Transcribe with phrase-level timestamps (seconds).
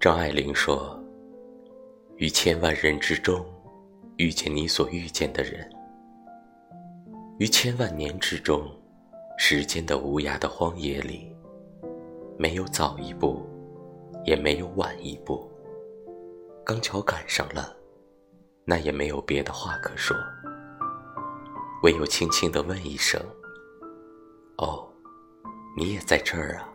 [0.00, 0.96] 张爱玲说
[2.18, 3.44] ：“于千万人之中，
[4.16, 5.68] 遇见你所遇见的人；
[7.40, 8.62] 于千万年之中，
[9.38, 11.34] 时间的无涯的荒野里，
[12.38, 13.44] 没有早一步，
[14.24, 15.50] 也没有晚一步。
[16.64, 17.76] 刚巧赶上了，
[18.64, 20.16] 那也没有别的话可说，
[21.82, 23.20] 唯有轻轻地问一声
[24.58, 24.88] ：‘哦，
[25.76, 26.72] 你也在这儿啊？’”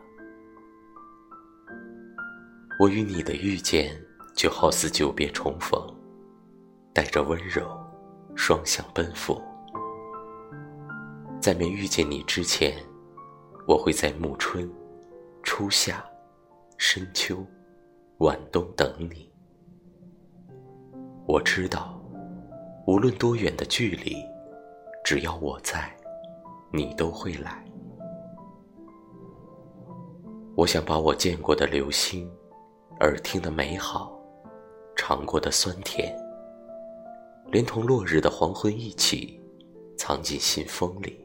[2.76, 3.96] 我与你的遇见，
[4.34, 5.80] 就好似久别重逢，
[6.92, 7.68] 带着温柔，
[8.34, 9.40] 双向奔赴。
[11.40, 12.74] 在没遇见你之前，
[13.68, 14.68] 我会在暮春、
[15.44, 16.04] 初夏、
[16.76, 17.46] 深秋、
[18.18, 19.30] 晚冬等你。
[21.26, 22.02] 我知道，
[22.88, 24.16] 无论多远的距离，
[25.04, 25.96] 只要我在，
[26.72, 27.64] 你都会来。
[30.56, 32.28] 我想把我见过的流星。
[33.00, 34.16] 耳听的美好，
[34.94, 36.16] 尝过的酸甜，
[37.50, 39.40] 连同落日的黄昏一起，
[39.96, 41.18] 藏进信封里，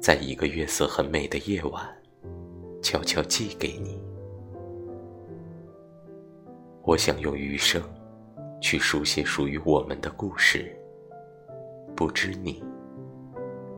[0.00, 1.88] 在一个月色很美的夜晚，
[2.82, 4.02] 悄悄寄给你。
[6.82, 7.80] 我想用余生，
[8.60, 10.76] 去书写属于我们的故事，
[11.94, 12.60] 不知你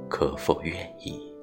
[0.08, 1.33] 可否愿意？